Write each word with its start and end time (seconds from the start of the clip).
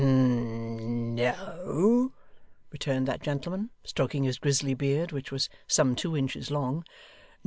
'N 0.03 1.13
no,' 1.13 2.11
returned 2.71 3.07
that 3.07 3.21
gentleman, 3.21 3.69
stroking 3.83 4.23
his 4.23 4.39
grizzly 4.39 4.73
beard, 4.73 5.11
which 5.11 5.31
was 5.31 5.47
some 5.67 5.95
two 5.95 6.17
inches 6.17 6.49
long. 6.49 6.83